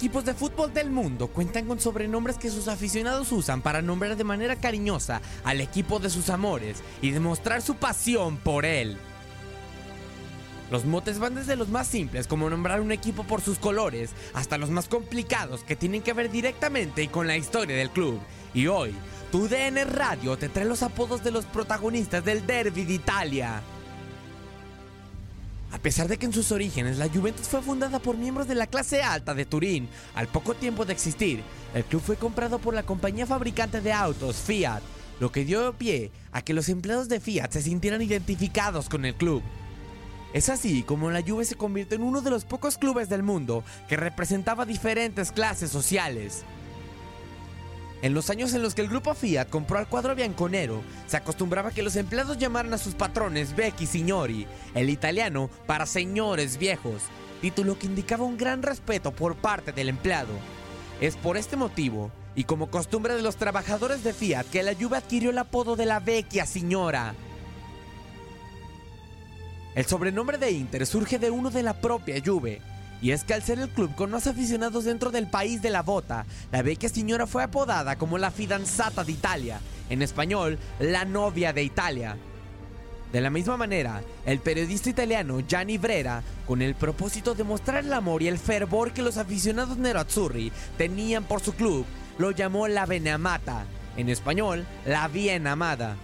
[0.00, 4.24] equipos de fútbol del mundo cuentan con sobrenombres que sus aficionados usan para nombrar de
[4.24, 8.96] manera cariñosa al equipo de sus amores y demostrar su pasión por él.
[10.70, 14.56] Los motes van desde los más simples, como nombrar un equipo por sus colores, hasta
[14.56, 18.18] los más complicados que tienen que ver directamente con la historia del club.
[18.54, 18.94] Y hoy,
[19.30, 23.62] tu DN Radio te trae los apodos de los protagonistas del Derby de Italia.
[25.72, 28.66] A pesar de que en sus orígenes la Juventus fue fundada por miembros de la
[28.66, 31.42] clase alta de Turín, al poco tiempo de existir,
[31.74, 34.82] el club fue comprado por la compañía fabricante de autos Fiat,
[35.20, 39.14] lo que dio pie a que los empleados de Fiat se sintieran identificados con el
[39.14, 39.42] club.
[40.32, 43.64] Es así como la Juve se convirtió en uno de los pocos clubes del mundo
[43.88, 46.44] que representaba diferentes clases sociales.
[48.02, 51.70] En los años en los que el grupo Fiat compró al cuadro bianconero, se acostumbraba
[51.70, 57.02] que los empleados llamaran a sus patrones vecchi signori, el italiano para señores viejos,
[57.42, 60.32] título que indicaba un gran respeto por parte del empleado.
[61.02, 64.96] Es por este motivo, y como costumbre de los trabajadores de Fiat, que la Juve
[64.96, 67.14] adquirió el apodo de la vecchia signora.
[69.74, 72.62] El sobrenombre de Inter surge de uno de la propia Juve,
[73.02, 75.82] y es que al ser el club con más aficionados dentro del país de la
[75.82, 81.52] bota, la vecchia señora fue apodada como la fidanzata de Italia, en español, la novia
[81.52, 82.16] de Italia.
[83.12, 87.92] De la misma manera, el periodista italiano Gianni Brera, con el propósito de mostrar el
[87.92, 91.86] amor y el fervor que los aficionados nerazzurri tenían por su club,
[92.18, 93.64] lo llamó la Beneamata,
[93.96, 95.96] en español, la bien amada.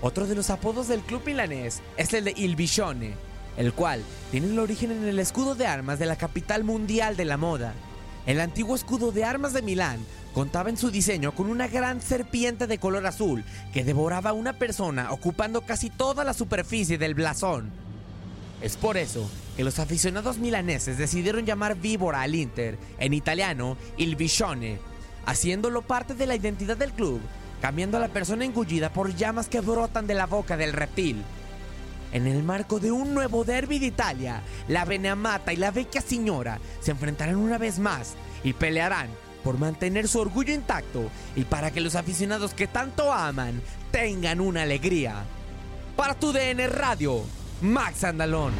[0.00, 3.14] Otro de los apodos del club milanés es el de Il Visione,
[3.58, 7.26] el cual tiene el origen en el escudo de armas de la capital mundial de
[7.26, 7.74] la moda.
[8.24, 9.98] El antiguo escudo de armas de Milán
[10.32, 14.54] contaba en su diseño con una gran serpiente de color azul que devoraba a una
[14.54, 17.70] persona ocupando casi toda la superficie del blasón.
[18.62, 24.14] Es por eso que los aficionados milaneses decidieron llamar víbora al Inter, en italiano Il
[24.16, 24.78] Visione,
[25.26, 27.20] haciéndolo parte de la identidad del club
[27.60, 31.22] cambiando a la persona engullida por llamas que brotan de la boca del reptil.
[32.12, 36.58] En el marco de un nuevo derby de Italia, la Beneamata y la Vecchia Signora
[36.80, 39.08] se enfrentarán una vez más y pelearán
[39.44, 44.62] por mantener su orgullo intacto y para que los aficionados que tanto aman tengan una
[44.62, 45.24] alegría.
[45.96, 47.22] Para tu DN Radio,
[47.60, 48.52] Max Andalón.